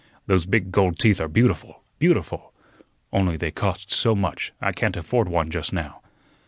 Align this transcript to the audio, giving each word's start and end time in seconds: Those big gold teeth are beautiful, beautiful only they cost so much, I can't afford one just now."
Those 0.25 0.47
big 0.47 0.71
gold 0.71 0.97
teeth 0.97 1.21
are 1.21 1.27
beautiful, 1.27 1.83
beautiful 1.99 2.53
only 3.13 3.37
they 3.37 3.51
cost 3.51 3.91
so 3.91 4.15
much, 4.15 4.51
I 4.59 4.71
can't 4.71 4.97
afford 4.97 5.29
one 5.29 5.51
just 5.51 5.73
now." 5.73 6.01